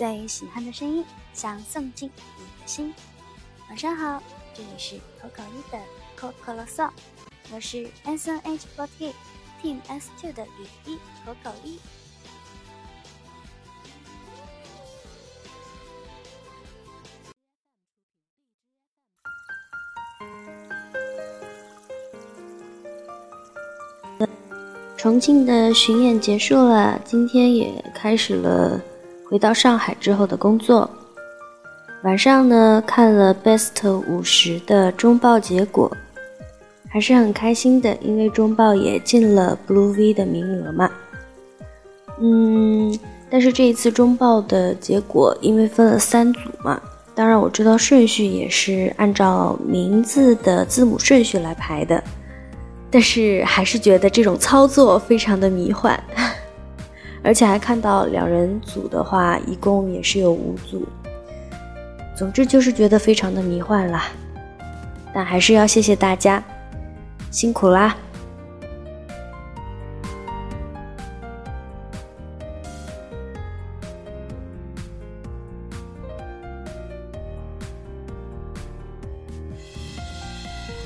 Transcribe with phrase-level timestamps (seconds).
[0.00, 2.94] 最喜欢的声音，想送进你的心。
[3.68, 4.22] 晚上好，
[4.54, 5.78] 这里是口口一的
[6.16, 6.88] 口口啰嗦，
[7.52, 9.12] 我是 S N H forty
[9.62, 11.78] Team S two 的雨衣口口一。
[24.96, 28.80] 重庆的巡演结束了，今天也开始了
[29.30, 30.90] 回到上海之后的工作。
[32.02, 35.88] 晚上呢，看了 Best 五十的中报结果，
[36.88, 40.90] 还是很开心的，因为中报也进了 Blue V 的名额嘛。
[42.20, 42.98] 嗯，
[43.30, 46.80] 但是这一次中报的结果，因为分了三组嘛，
[47.14, 52.02] 当然我知道顺序也是按照名字的字母顺序来排的。
[52.90, 56.02] 但是还是觉得这种操作非常的迷幻，
[57.22, 60.86] 而且还看到两人组的话，一共也是有五组。
[62.16, 64.04] 总之就是觉得非常的迷幻啦，
[65.14, 66.42] 但还是要谢谢大家，
[67.30, 67.96] 辛苦啦。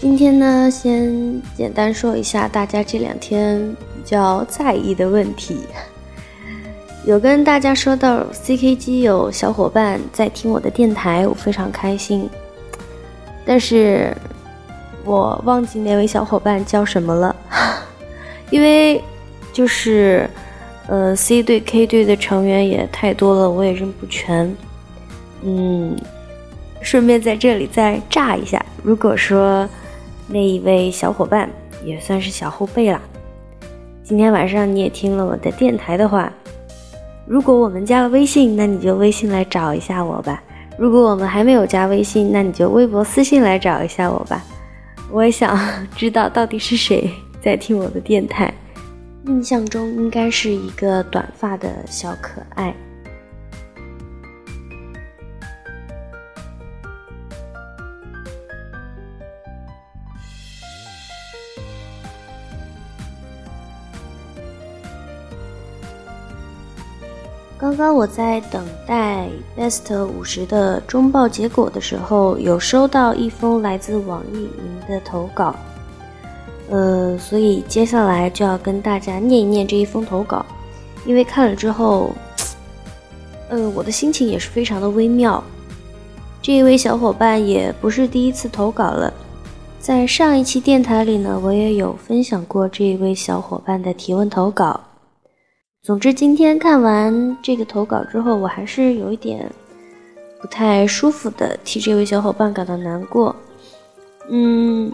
[0.00, 3.60] 今天呢，先简单说一下大家这两天
[3.94, 5.60] 比较在意的问题。
[7.04, 12.28] 有跟大家说到 CKG 有小伙伴在听我的电台，我非常开心。
[13.44, 14.16] 但是
[15.04, 17.34] 我忘记那位小伙伴叫什么了，
[18.50, 19.02] 因为
[19.52, 20.28] 就是
[20.86, 24.54] 呃 C 队 K 队的成员也太多了，我也认不全。
[25.42, 25.96] 嗯，
[26.82, 29.68] 顺便在这里再炸一下，如果说。
[30.32, 31.50] 那一位小伙伴
[31.84, 33.00] 也算是小后辈啦。
[34.04, 36.32] 今天晚上你也听了我的电台的话，
[37.26, 40.40] 如果我们加了微信，那你就微信来找一下我吧；
[40.76, 44.42] 如果我们还没有加微信，那你就微博私信来找一下我吧。
[45.10, 45.58] 我也想
[45.96, 47.10] 知道到底是谁
[47.40, 48.52] 在听我的电台。
[49.26, 52.74] 印象中应该是一个短发的小可爱。
[67.60, 75.54] 刚刚我在等待 Best 五十的中报结果的时候，有收到一封来自网易云的投稿，
[76.70, 80.44] 呃，所以接下来就要跟大家念一念这一封投稿，
[81.04, 82.12] 因为看了之后，
[83.50, 85.44] 呃，我的心情也是非常的微妙。
[86.40, 89.12] 这一位小伙伴也不是第一次投稿了，
[89.78, 94.80] 在上一期电台里呢，我也有分享过这一位小伙伴的提问投稿。
[95.82, 99.50] 总之，今天看完这个投稿之后，我还是有一点
[100.38, 103.34] 不太舒服的，替这位小伙伴感到难过。
[104.28, 104.92] 嗯，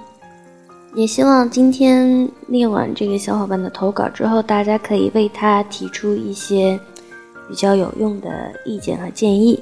[0.95, 6.79] 也希望今天念完这个小伙伴的投稿之后，大家可以为他提出一些
[7.49, 9.61] 比较有用的意见和建议。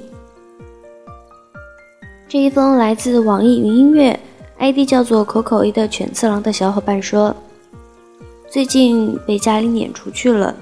[2.27, 4.17] 这一封来自网易云音乐
[4.59, 7.35] ，ID 叫做口口一的犬次郎的小伙伴说
[8.47, 10.55] ：“最近被家里撵出去了。”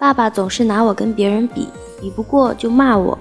[0.00, 1.68] 爸爸总是拿我跟别人比，
[2.00, 3.18] 比不过就骂我，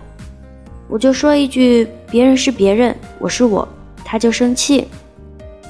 [0.87, 3.67] 我就说一句“别人是别人，我是我”，
[4.05, 4.87] 他就生气，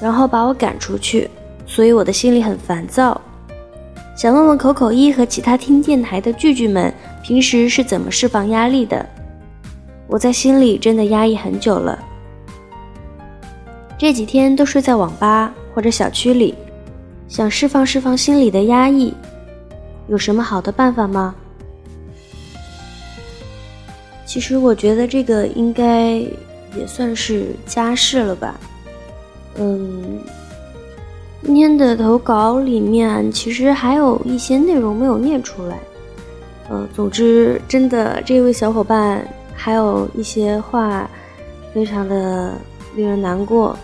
[0.00, 1.28] 然后把我赶出去，
[1.66, 3.20] 所以我的心里很烦躁。
[4.14, 6.94] 想问问口口一和其他听电台的聚聚们，
[7.24, 9.04] 平时是怎么释放压力的？
[10.06, 11.98] 我在心里真的压抑很久了，
[13.98, 16.54] 这几天都睡在网吧或者小区里，
[17.26, 19.12] 想释放释放心里的压抑。
[20.10, 21.34] 有什么好的办法吗？
[24.26, 26.14] 其实我觉得这个应该
[26.76, 28.58] 也算是家事了吧。
[29.54, 30.20] 嗯，
[31.44, 35.78] 今天的投稿里面其实还有一些内容没有念出来。
[36.68, 39.24] 呃，总之，真的这位小伙伴
[39.54, 41.08] 还有一些话，
[41.72, 42.54] 非常的
[42.96, 43.76] 令人难过。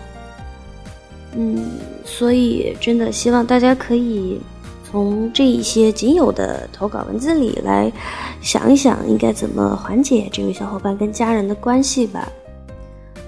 [1.37, 1.64] 嗯，
[2.05, 4.40] 所以真的希望大家可以。
[4.88, 7.93] 从这一些仅有的投稿文字里来
[8.41, 12.29] 想一想，应该怎么缓解这位小伙伴跟家人的关系吧。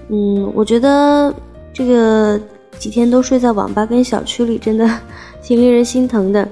[0.07, 1.33] 嗯，我觉得
[1.73, 2.39] 这个
[2.77, 4.89] 几天都睡在网吧跟小区里，真的
[5.43, 6.47] 挺令人心疼的。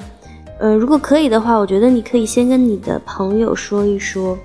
[0.60, 4.38] 呃，如果可以的话，我觉得你可以先跟你的朋友说一说，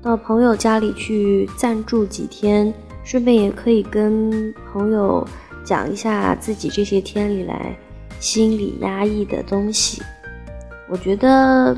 [0.00, 2.72] 到朋友家里去暂住几天，
[3.04, 5.26] 顺便也可以跟朋友
[5.64, 7.76] 讲一下自己这些天里来。
[8.22, 10.00] 心理压抑的东西，
[10.88, 11.76] 我觉得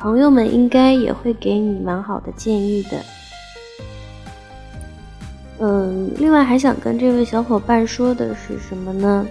[0.00, 3.00] 朋友们应该也会给你蛮好的建议的。
[5.60, 9.24] 嗯，另外还想跟这位小伙伴说的是什么呢？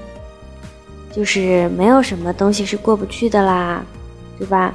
[1.11, 3.83] 就是没有什么东西是过不去的啦，
[4.39, 4.73] 对吧？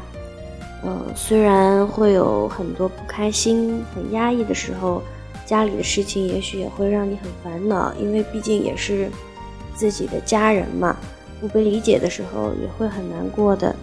[0.85, 5.03] 嗯，虽然会有很多不开心、很压抑的时候，
[5.47, 9.09] 家里的事情也许也会让你很烦恼，因为毕竟也是
[9.75, 10.95] 自己的家人嘛，
[11.41, 13.75] 不被理解的时候也会很难过的。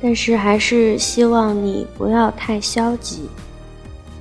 [0.00, 3.28] 但是还是希望你不要太消极。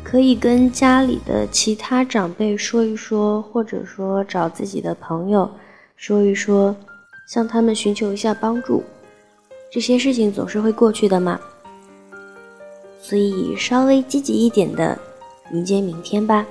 [0.03, 5.49] 可以跟家里的其他长辈说一说，或者说找自己的朋友
[5.95, 6.75] 说一说，
[7.27, 8.83] 向他们寻求一下帮助。
[9.71, 11.39] 这些事情总是会过去的嘛，
[13.01, 14.99] 所以稍微积极一点的
[15.53, 16.45] 迎接明天吧。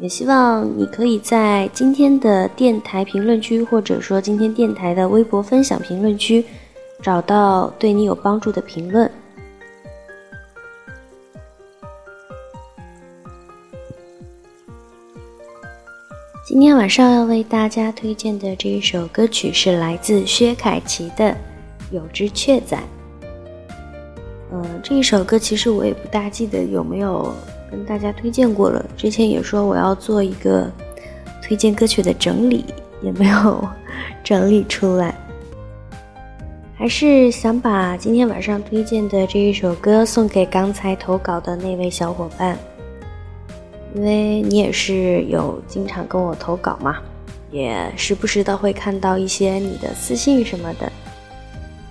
[0.00, 6.44] 也希望你可以在今天的电台评论区，或者说今天电台的微博分享评论区，
[7.00, 9.10] 找到对你有帮助的评论。
[16.44, 21.30] 今天晚上要为大家推荐的这一首歌曲是来自薛凯琪的
[21.90, 22.76] 《有只雀仔》。
[24.52, 27.32] 嗯，这一首歌其实我也不大记得有没有
[27.74, 28.84] 跟大家推荐过了。
[28.96, 30.70] 之前也说我要做一个
[31.42, 32.64] 推荐歌曲的整理，
[33.02, 33.68] 也没有
[34.22, 35.14] 整理出来。
[36.76, 42.56] 还是想把今天晚上推荐的这一首歌送给刚才投稿的那位小伙伴。
[43.94, 46.96] 因为你也是有经常跟我投稿嘛，
[47.52, 50.90] 也时不时的会看到一些你的私信什么的。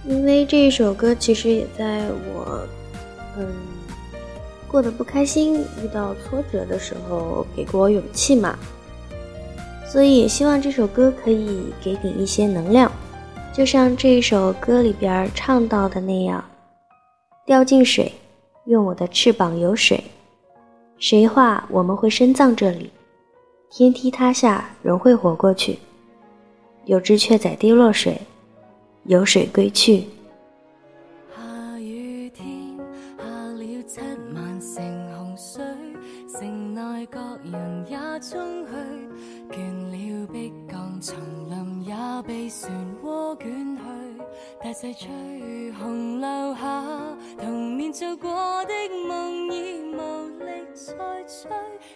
[0.06, 2.02] 因为这一首歌其实也在
[2.34, 2.68] 我
[3.38, 3.48] 嗯
[4.74, 8.58] 过得不开心、遇到挫折的时候给过我勇气嘛，
[9.86, 12.92] 所以也希望这首歌可以给你一些能量，
[13.54, 16.44] 就像这一首歌里边唱到的那样：
[17.46, 18.12] 掉进水，
[18.66, 20.04] 用我的翅膀游水。
[20.98, 22.90] 谁话我们会深葬这里？
[23.70, 25.78] 天梯塌下，仍会活过去。
[26.86, 28.20] 有只雀仔跌落水，
[29.04, 30.06] 有水归去。
[42.54, 42.70] 漩
[43.04, 43.82] 涡卷去。
[44.62, 45.10] 大势吹，
[45.74, 46.84] 洪流下，
[47.40, 48.30] 童年做过
[48.66, 48.74] 的
[49.08, 51.50] 梦已无力再追。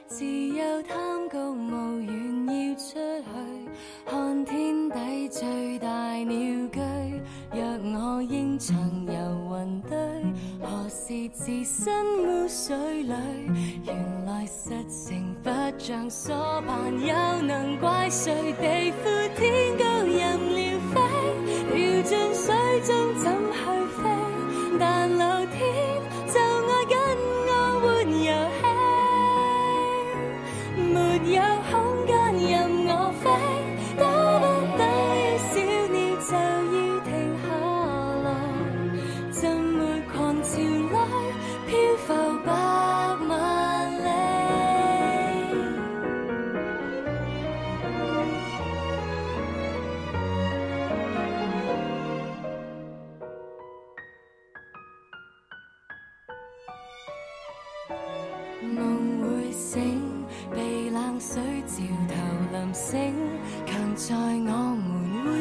[0.08, 3.70] 自由贪高，无缘要出去，
[4.06, 6.80] 看天底最大鸟居。
[7.54, 7.62] 若
[7.94, 9.98] 我应曾游云堆，
[11.08, 13.14] 是置身污水里？
[13.86, 18.34] 原来实情不像所盼，又能怪谁？
[18.60, 21.00] 地阔天高任鸟飞，
[21.72, 23.32] 掉进水中怎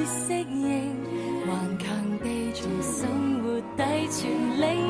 [0.06, 0.94] 适应，
[1.48, 4.85] 顽强地从生活底存领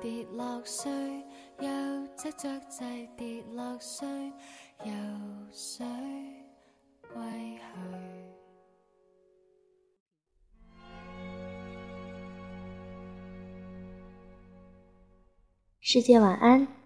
[0.00, 0.90] 跌落水，
[1.58, 1.68] 有
[2.16, 4.08] 隻雀仔跌落水，
[4.84, 4.92] 游
[5.52, 5.86] 水
[7.14, 7.62] 歸去。
[15.80, 16.79] 世界晚安。